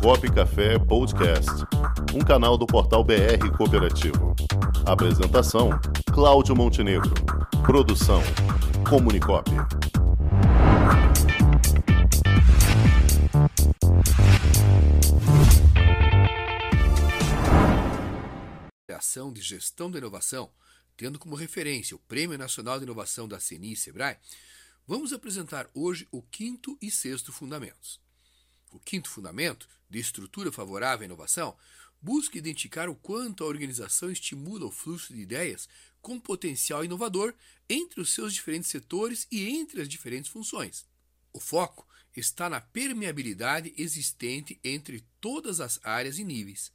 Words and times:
Comunicop 0.00 0.32
Café 0.32 0.78
Podcast, 0.78 1.50
um 2.14 2.20
canal 2.20 2.56
do 2.56 2.66
portal 2.66 3.04
BR 3.04 3.50
Cooperativo. 3.56 4.34
Apresentação: 4.86 5.70
Cláudio 6.12 6.56
Montenegro. 6.56 7.12
Produção: 7.64 8.22
Comunicop. 8.88 9.50
Ação 18.96 19.32
de 19.32 19.42
Gestão 19.42 19.90
da 19.90 19.98
Inovação, 19.98 20.50
tendo 20.96 21.18
como 21.18 21.34
referência 21.34 21.96
o 21.96 22.00
Prêmio 22.00 22.38
Nacional 22.38 22.78
de 22.78 22.84
Inovação 22.84 23.26
da 23.26 23.38
CNI 23.38 23.72
e 23.72 23.76
Sebrae, 23.76 24.16
vamos 24.86 25.12
apresentar 25.12 25.68
hoje 25.74 26.06
o 26.12 26.22
quinto 26.22 26.78
e 26.80 26.90
sexto 26.90 27.32
fundamentos. 27.32 28.00
O 28.72 28.78
quinto 28.78 29.10
fundamento, 29.10 29.68
de 29.92 29.98
estrutura 29.98 30.50
favorável 30.50 31.02
à 31.02 31.04
inovação, 31.04 31.54
busca 32.00 32.38
identificar 32.38 32.88
o 32.88 32.96
quanto 32.96 33.44
a 33.44 33.46
organização 33.46 34.10
estimula 34.10 34.66
o 34.66 34.70
fluxo 34.70 35.12
de 35.12 35.20
ideias 35.20 35.68
com 36.00 36.18
potencial 36.18 36.82
inovador 36.82 37.34
entre 37.68 38.00
os 38.00 38.12
seus 38.12 38.32
diferentes 38.32 38.70
setores 38.70 39.26
e 39.30 39.46
entre 39.48 39.82
as 39.82 39.88
diferentes 39.88 40.30
funções. 40.30 40.86
O 41.32 41.38
foco 41.38 41.86
está 42.16 42.48
na 42.48 42.60
permeabilidade 42.60 43.72
existente 43.76 44.58
entre 44.64 45.04
todas 45.20 45.60
as 45.60 45.78
áreas 45.84 46.18
e 46.18 46.24
níveis. 46.24 46.72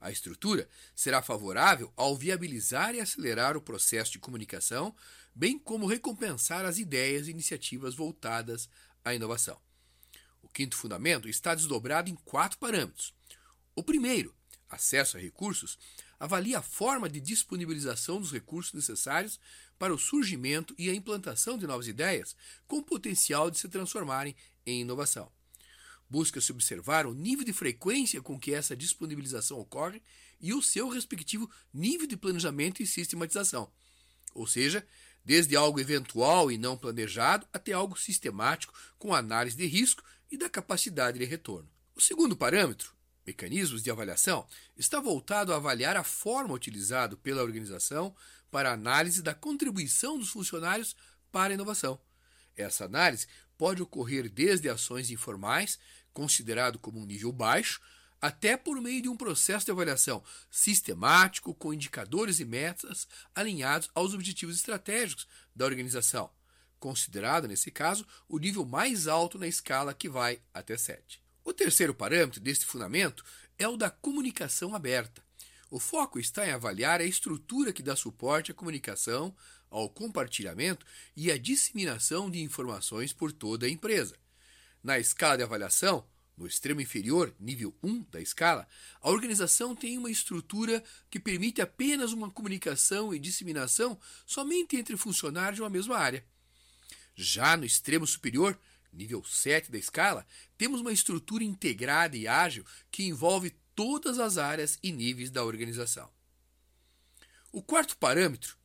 A 0.00 0.12
estrutura 0.12 0.68
será 0.94 1.22
favorável 1.22 1.92
ao 1.96 2.16
viabilizar 2.16 2.94
e 2.94 3.00
acelerar 3.00 3.56
o 3.56 3.62
processo 3.62 4.12
de 4.12 4.18
comunicação, 4.18 4.94
bem 5.34 5.58
como 5.58 5.86
recompensar 5.86 6.64
as 6.64 6.78
ideias 6.78 7.26
e 7.26 7.30
iniciativas 7.30 7.94
voltadas 7.94 8.68
à 9.04 9.12
inovação. 9.14 9.67
O 10.42 10.48
quinto 10.48 10.76
fundamento 10.76 11.28
está 11.28 11.54
desdobrado 11.54 12.10
em 12.10 12.14
quatro 12.14 12.58
parâmetros. 12.58 13.14
O 13.74 13.82
primeiro, 13.82 14.34
acesso 14.68 15.16
a 15.16 15.20
recursos, 15.20 15.78
avalia 16.18 16.58
a 16.58 16.62
forma 16.62 17.08
de 17.08 17.20
disponibilização 17.20 18.20
dos 18.20 18.32
recursos 18.32 18.72
necessários 18.72 19.38
para 19.78 19.94
o 19.94 19.98
surgimento 19.98 20.74
e 20.76 20.90
a 20.90 20.94
implantação 20.94 21.56
de 21.56 21.66
novas 21.66 21.86
ideias 21.86 22.34
com 22.66 22.82
potencial 22.82 23.50
de 23.50 23.58
se 23.58 23.68
transformarem 23.68 24.34
em 24.66 24.80
inovação. 24.80 25.30
Busca-se 26.10 26.50
observar 26.50 27.06
o 27.06 27.14
nível 27.14 27.44
de 27.44 27.52
frequência 27.52 28.22
com 28.22 28.38
que 28.38 28.52
essa 28.52 28.76
disponibilização 28.76 29.60
ocorre 29.60 30.02
e 30.40 30.54
o 30.54 30.62
seu 30.62 30.88
respectivo 30.88 31.50
nível 31.72 32.06
de 32.06 32.16
planejamento 32.16 32.82
e 32.82 32.86
sistematização. 32.86 33.70
Ou 34.34 34.46
seja, 34.46 34.86
desde 35.24 35.54
algo 35.54 35.78
eventual 35.78 36.50
e 36.50 36.56
não 36.56 36.76
planejado 36.76 37.46
até 37.52 37.72
algo 37.72 37.98
sistemático 37.98 38.72
com 38.98 39.14
análise 39.14 39.56
de 39.56 39.66
risco 39.66 40.02
e 40.30 40.36
da 40.36 40.48
capacidade 40.48 41.18
de 41.18 41.24
retorno. 41.24 41.68
O 41.94 42.00
segundo 42.00 42.36
parâmetro, 42.36 42.94
mecanismos 43.26 43.82
de 43.82 43.90
avaliação, 43.90 44.46
está 44.76 45.00
voltado 45.00 45.52
a 45.52 45.56
avaliar 45.56 45.96
a 45.96 46.04
forma 46.04 46.54
utilizada 46.54 47.16
pela 47.16 47.42
organização 47.42 48.14
para 48.50 48.72
análise 48.72 49.22
da 49.22 49.34
contribuição 49.34 50.18
dos 50.18 50.30
funcionários 50.30 50.96
para 51.30 51.52
a 51.52 51.54
inovação. 51.54 52.00
Essa 52.56 52.84
análise 52.84 53.26
pode 53.56 53.82
ocorrer 53.82 54.30
desde 54.30 54.68
ações 54.68 55.10
informais, 55.10 55.78
considerado 56.12 56.78
como 56.78 57.00
um 57.00 57.06
nível 57.06 57.32
baixo, 57.32 57.80
até 58.20 58.56
por 58.56 58.80
meio 58.80 59.02
de 59.02 59.08
um 59.08 59.16
processo 59.16 59.66
de 59.66 59.70
avaliação 59.70 60.22
sistemático 60.50 61.54
com 61.54 61.72
indicadores 61.72 62.40
e 62.40 62.44
metas 62.44 63.06
alinhados 63.34 63.90
aos 63.94 64.14
objetivos 64.14 64.56
estratégicos 64.56 65.26
da 65.54 65.64
organização, 65.64 66.30
considerado, 66.78 67.48
nesse 67.48 67.70
caso, 67.70 68.06
o 68.28 68.38
nível 68.38 68.64
mais 68.64 69.06
alto 69.06 69.38
na 69.38 69.46
escala 69.46 69.94
que 69.94 70.08
vai 70.08 70.40
até 70.52 70.76
7. 70.76 71.20
O 71.44 71.52
terceiro 71.52 71.94
parâmetro 71.94 72.40
deste 72.40 72.66
fundamento 72.66 73.24
é 73.58 73.66
o 73.66 73.76
da 73.76 73.90
comunicação 73.90 74.74
aberta. 74.74 75.22
O 75.70 75.78
foco 75.78 76.18
está 76.18 76.46
em 76.46 76.50
avaliar 76.50 77.00
a 77.00 77.04
estrutura 77.04 77.72
que 77.72 77.82
dá 77.82 77.94
suporte 77.94 78.50
à 78.50 78.54
comunicação, 78.54 79.34
ao 79.70 79.88
compartilhamento 79.88 80.86
e 81.16 81.30
à 81.30 81.36
disseminação 81.36 82.30
de 82.30 82.40
informações 82.40 83.12
por 83.12 83.32
toda 83.32 83.66
a 83.66 83.68
empresa. 83.68 84.16
Na 84.82 84.98
escala 84.98 85.36
de 85.36 85.42
avaliação, 85.42 86.06
no 86.38 86.46
extremo 86.46 86.80
inferior, 86.80 87.34
nível 87.38 87.74
1 87.82 88.04
da 88.10 88.20
escala, 88.20 88.66
a 89.00 89.10
organização 89.10 89.74
tem 89.74 89.98
uma 89.98 90.10
estrutura 90.10 90.82
que 91.10 91.18
permite 91.18 91.60
apenas 91.60 92.12
uma 92.12 92.30
comunicação 92.30 93.12
e 93.12 93.18
disseminação 93.18 93.98
somente 94.24 94.76
entre 94.76 94.96
funcionários 94.96 95.56
de 95.56 95.62
uma 95.62 95.70
mesma 95.70 95.98
área. 95.98 96.24
Já 97.20 97.56
no 97.56 97.64
extremo 97.64 98.06
superior, 98.06 98.56
nível 98.92 99.24
7 99.24 99.72
da 99.72 99.76
escala, 99.76 100.24
temos 100.56 100.80
uma 100.80 100.92
estrutura 100.92 101.42
integrada 101.42 102.16
e 102.16 102.28
ágil 102.28 102.64
que 102.92 103.02
envolve 103.02 103.50
todas 103.74 104.20
as 104.20 104.38
áreas 104.38 104.78
e 104.84 104.92
níveis 104.92 105.28
da 105.28 105.44
organização. 105.44 106.08
O 107.50 107.60
quarto 107.60 107.96
parâmetro, 107.96 108.56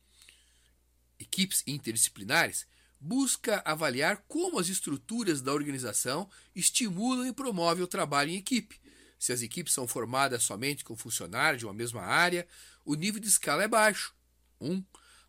equipes 1.18 1.64
interdisciplinares, 1.66 2.64
busca 3.00 3.60
avaliar 3.64 4.24
como 4.28 4.60
as 4.60 4.68
estruturas 4.68 5.42
da 5.42 5.52
organização 5.52 6.30
estimulam 6.54 7.26
e 7.26 7.32
promovem 7.32 7.82
o 7.82 7.88
trabalho 7.88 8.30
em 8.30 8.36
equipe. 8.36 8.80
Se 9.18 9.32
as 9.32 9.42
equipes 9.42 9.74
são 9.74 9.88
formadas 9.88 10.44
somente 10.44 10.84
com 10.84 10.96
funcionários 10.96 11.58
de 11.58 11.66
uma 11.66 11.74
mesma 11.74 12.02
área, 12.02 12.46
o 12.84 12.94
nível 12.94 13.20
de 13.20 13.26
escala 13.26 13.64
é 13.64 13.68
baixo. 13.68 14.14
1. 14.60 14.70
Um, 14.70 14.84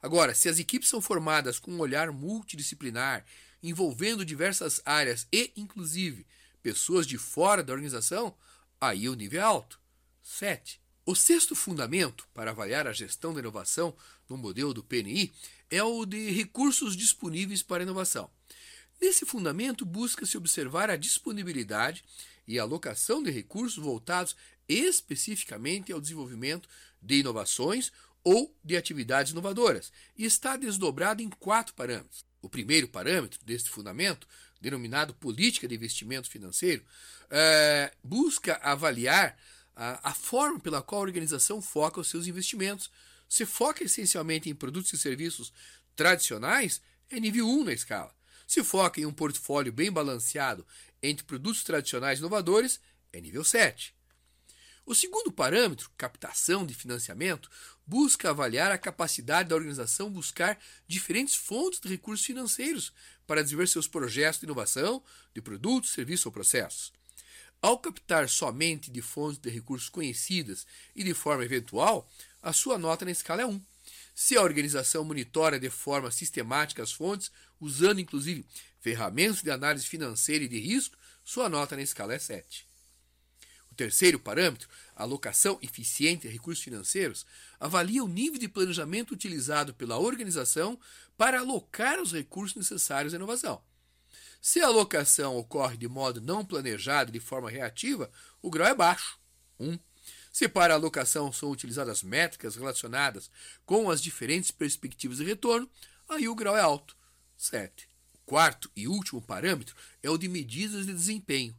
Agora, 0.06 0.36
se 0.36 0.48
as 0.48 0.60
equipes 0.60 0.88
são 0.88 1.02
formadas 1.02 1.58
com 1.58 1.72
um 1.72 1.80
olhar 1.80 2.12
multidisciplinar, 2.12 3.26
envolvendo 3.64 4.24
diversas 4.24 4.80
áreas 4.86 5.28
e, 5.34 5.52
inclusive, 5.56 6.28
pessoas 6.62 7.08
de 7.08 7.18
fora 7.18 7.64
da 7.64 7.74
organização, 7.74 8.38
aí 8.80 9.10
o 9.10 9.16
nível 9.16 9.42
é 9.42 9.44
alto. 9.44 9.80
7. 10.22 10.80
O 11.08 11.16
sexto 11.16 11.56
fundamento 11.56 12.28
para 12.36 12.52
avaliar 12.52 12.86
a 12.86 12.94
gestão 12.94 13.34
da 13.34 13.40
inovação 13.40 13.96
no 14.30 14.38
modelo 14.38 14.76
do 14.76 14.84
PNI 14.84 15.34
é 15.72 15.82
o 15.82 16.06
de 16.06 16.30
recursos 16.30 16.96
disponíveis 16.96 17.64
para 17.64 17.82
inovação. 17.82 18.30
Nesse 19.02 19.26
fundamento, 19.26 19.84
busca-se 19.88 20.38
observar 20.38 20.92
a 20.92 20.98
disponibilidade 20.98 22.06
e 22.48 22.60
alocação 22.60 23.24
de 23.24 23.32
recursos 23.32 23.84
voltados 23.84 24.36
especificamente 24.70 25.92
ao 25.92 26.00
desenvolvimento 26.00 26.70
de 27.02 27.22
inovações 27.22 27.92
ou 28.26 28.54
de 28.64 28.76
atividades 28.76 29.32
inovadoras, 29.32 29.92
e 30.18 30.26
está 30.26 30.58
desdobrado 30.58 31.22
em 31.22 31.30
quatro 31.30 31.76
parâmetros. 31.76 32.26
O 32.42 32.50
primeiro 32.50 32.88
parâmetro 32.88 33.40
deste 33.46 33.70
fundamento, 33.70 34.28
denominado 34.60 35.14
política 35.14 35.68
de 35.68 35.76
investimento 35.76 36.28
financeiro, 36.28 36.84
é, 37.30 37.94
busca 38.04 38.56
avaliar 38.64 39.38
a, 39.76 40.10
a 40.10 40.14
forma 40.14 40.60
pela 40.60 40.82
qual 40.82 41.02
a 41.02 41.06
organização 41.06 41.62
foca 41.62 42.02
os 42.02 42.08
seus 42.08 42.26
investimentos. 42.26 42.90
Se 43.30 43.46
foca 43.46 43.84
essencialmente 43.84 44.50
em 44.50 44.56
produtos 44.56 44.92
e 44.94 44.98
serviços 44.98 45.54
tradicionais, 45.96 46.82
é 47.10 47.20
nível 47.20 47.48
1 47.48 47.66
na 47.66 47.74
escala. 47.74 48.14
Se 48.48 48.64
foca 48.64 49.00
em 49.00 49.06
um 49.06 49.14
portfólio 49.14 49.72
bem 49.72 49.92
balanceado 49.92 50.66
entre 51.02 51.26
produtos 51.26 51.64
tradicionais 51.64 52.18
e 52.18 52.22
inovadores, 52.22 52.80
é 53.14 53.22
nível 53.22 53.44
7. 53.44 53.94
O 54.86 54.94
segundo 54.94 55.32
parâmetro, 55.32 55.90
captação 55.98 56.64
de 56.64 56.76
financiamento, 56.76 57.50
busca 57.86 58.30
avaliar 58.30 58.72
a 58.72 58.78
capacidade 58.78 59.50
da 59.50 59.56
organização 59.56 60.10
buscar 60.10 60.60
diferentes 60.88 61.36
fontes 61.36 61.80
de 61.80 61.88
recursos 61.88 62.26
financeiros 62.26 62.92
para 63.28 63.44
desenvolver 63.44 63.68
seus 63.68 63.88
projetos 63.88 64.40
de 64.40 64.46
inovação, 64.46 65.04
de 65.34 65.42
produtos, 65.42 65.92
serviços 65.92 66.26
ou 66.26 66.32
processos. 66.32 66.92
Ao 67.62 67.78
captar 67.80 68.30
somente 68.30 68.92
de 68.92 69.02
fontes 69.02 69.40
de 69.40 69.50
recursos 69.50 69.90
conhecidas 69.90 70.66
e 70.96 71.04
de 71.04 71.14
forma 71.14 71.44
eventual, 71.44 72.08
a 72.42 72.54
sua 72.54 72.78
nota 72.78 73.06
na 73.06 73.12
escala 73.12 73.42
é 73.42 73.46
1. 73.46 73.62
Se 74.14 74.38
a 74.38 74.42
organização 74.42 75.04
monitora 75.04 75.60
de 75.60 75.70
forma 75.70 76.12
sistemática 76.12 76.84
as 76.84 76.92
fontes, 76.92 77.32
usando 77.60 78.00
inclusive 78.00 78.46
ferramentas 78.80 79.42
de 79.42 79.50
análise 79.50 79.86
financeira 79.86 80.44
e 80.44 80.48
de 80.48 80.60
risco, 80.60 80.96
sua 81.24 81.50
nota 81.50 81.76
na 81.76 81.82
escala 81.82 82.14
é 82.14 82.20
7. 82.20 82.68
O 83.76 83.84
terceiro 83.86 84.18
parâmetro, 84.18 84.70
alocação 84.96 85.60
eficiente 85.62 86.22
de 86.22 86.34
recursos 86.34 86.64
financeiros, 86.64 87.26
avalia 87.60 88.02
o 88.02 88.08
nível 88.08 88.40
de 88.40 88.48
planejamento 88.48 89.14
utilizado 89.14 89.74
pela 89.74 90.00
organização 90.00 90.80
para 91.18 91.42
alocar 91.42 92.00
os 92.00 92.14
recursos 92.14 92.56
necessários 92.56 93.14
à 93.14 93.18
inovação. 93.18 93.62
Se 94.40 94.62
a 94.62 94.68
alocação 94.68 95.36
ocorre 95.36 95.76
de 95.76 95.90
modo 95.90 96.22
não 96.22 96.46
planejado 96.46 97.12
de 97.12 97.20
forma 97.20 97.50
reativa, 97.50 98.10
o 98.42 98.50
grau 98.50 98.66
é 98.66 98.74
baixo. 98.74 99.20
1. 99.60 99.72
Um. 99.72 99.80
Se 100.32 100.48
para 100.48 100.74
a 100.74 100.78
alocação 100.78 101.34
são 101.34 101.52
utilizadas 101.52 102.02
métricas 102.02 102.56
relacionadas 102.56 103.30
com 103.66 103.92
as 103.92 104.02
diferentes 104.02 104.52
perspectivas 104.52 105.18
de 105.18 105.26
retorno, 105.26 105.70
aí 106.08 106.30
o 106.30 106.36
grau 106.36 106.56
é 106.56 106.62
alto. 106.62 106.96
7. 107.36 107.90
O 108.14 108.20
quarto 108.20 108.72
e 108.74 108.88
último 108.88 109.22
parâmetro 109.22 109.76
é 110.02 110.10
o 110.10 110.18
de 110.18 110.30
medidas 110.30 110.86
de 110.86 110.94
desempenho, 110.94 111.54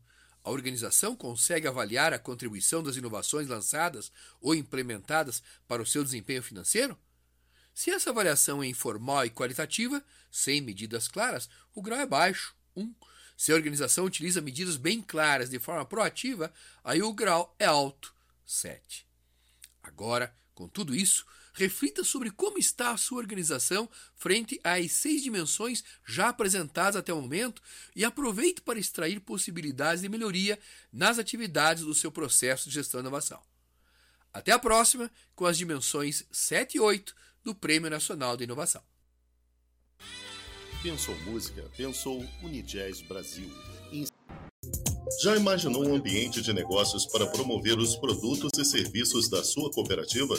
a 0.47 0.51
organização 0.53 1.17
consegue 1.17 1.67
avaliar 1.67 2.13
a 2.13 2.21
contribuição 2.21 2.81
das 2.81 2.95
inovações 2.95 3.49
lançadas 3.49 4.13
ou 4.41 4.55
implementadas 4.55 5.43
para 5.67 5.83
o 5.83 5.87
seu 5.87 6.05
desempenho 6.05 6.41
financeiro? 6.41 6.97
Se 7.75 7.91
essa 7.91 8.11
avaliação 8.11 8.63
é 8.63 8.69
informal 8.69 9.27
e 9.27 9.31
qualitativa, 9.31 10.01
sem 10.31 10.61
medidas 10.61 11.09
claras, 11.09 11.49
o 11.75 11.83
grau 11.83 11.99
é 11.99 12.07
baixo, 12.07 12.55
1. 12.77 12.81
Um. 12.81 12.95
Se 13.37 13.51
a 13.51 13.57
organização 13.57 14.05
utiliza 14.05 14.41
medidas 14.41 14.77
bem 14.77 15.03
claras 15.03 15.51
de 15.51 15.59
forma 15.59 15.85
proativa, 15.85 16.55
aí 16.85 17.03
o 17.03 17.13
grau 17.13 17.53
é 17.59 17.65
alto, 17.65 18.15
7. 18.47 19.05
Agora, 19.83 20.33
com 20.55 20.69
tudo 20.69 20.95
isso, 20.95 21.27
reflita 21.57 22.05
sobre 22.05 22.31
como 22.31 22.59
está 22.59 22.91
a 22.91 22.97
sua 22.99 23.19
organização 23.19 23.89
frente 24.15 24.61
às 24.63 24.93
seis 24.93 25.23
dimensões 25.23 25.83
já 26.07 26.29
apresentadas 26.29 26.97
até 26.97 27.13
o 27.13 27.21
momento 27.21 27.63
e 27.95 28.05
aproveite 28.05 28.61
para 28.61 28.79
extrair 28.79 29.21
possibilidades 29.21 30.03
de 30.03 30.09
melhoria 30.09 30.59
nas 30.93 31.19
atividades 31.19 31.83
do 31.83 31.95
seu 31.95 32.13
processo 32.13 32.69
de 32.69 32.75
gestão 32.75 33.01
e 33.01 33.03
inovação. 33.03 33.43
Até 34.33 34.53
a 34.53 34.59
próxima 34.59 35.11
com 35.35 35.47
as 35.47 35.57
dimensões 35.57 36.25
7 36.31 36.77
e 36.77 36.81
8 36.81 37.17
do 37.43 37.55
Prêmio 37.55 37.89
Nacional 37.89 38.37
de 38.37 38.45
Inovação. 38.45 38.83
Pensou 40.83 41.19
música? 41.21 41.63
Pensou 41.75 42.23
Unijazz 42.43 43.01
Brasil. 43.01 43.51
Já 45.23 45.35
imaginou 45.35 45.89
um 45.89 45.95
ambiente 45.95 46.43
de 46.43 46.53
negócios 46.53 47.07
para 47.07 47.27
promover 47.27 47.79
os 47.79 47.97
produtos 47.97 48.51
e 48.59 48.65
serviços 48.65 49.31
da 49.31 49.43
sua 49.43 49.71
cooperativa? 49.71 50.39